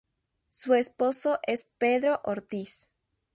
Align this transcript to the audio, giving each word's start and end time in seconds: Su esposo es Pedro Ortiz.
Su 0.49 0.73
esposo 0.73 1.37
es 1.45 1.69
Pedro 1.77 2.21
Ortiz. 2.23 2.89